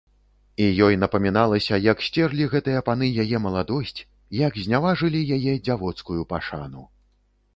І 0.63 0.67
ёй 0.85 0.95
напаміналася, 1.01 1.77
як 1.87 1.97
сцерлі 2.05 2.47
гэтыя 2.53 2.79
паны 2.87 3.09
яе 3.25 3.37
маладосць, 3.45 3.99
як 4.39 4.57
зняважылі 4.63 5.21
яе 5.39 5.53
дзявоцкую 5.67 6.21
пашану. 6.35 6.83